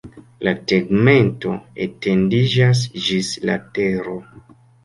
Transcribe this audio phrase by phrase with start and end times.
[0.45, 1.53] La tegmento
[1.87, 4.21] etendiĝas ĝis la tero.